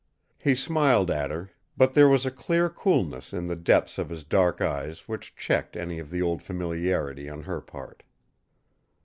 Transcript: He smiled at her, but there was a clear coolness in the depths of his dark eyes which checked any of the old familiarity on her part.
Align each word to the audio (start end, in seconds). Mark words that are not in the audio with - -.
He 0.39 0.55
smiled 0.55 1.11
at 1.11 1.29
her, 1.29 1.51
but 1.77 1.93
there 1.93 2.09
was 2.09 2.25
a 2.25 2.31
clear 2.31 2.69
coolness 2.71 3.33
in 3.33 3.45
the 3.45 3.55
depths 3.55 3.99
of 3.99 4.09
his 4.09 4.23
dark 4.23 4.59
eyes 4.59 5.07
which 5.07 5.35
checked 5.35 5.77
any 5.77 5.99
of 5.99 6.09
the 6.09 6.23
old 6.23 6.41
familiarity 6.41 7.29
on 7.29 7.41
her 7.41 7.61
part. 7.61 8.01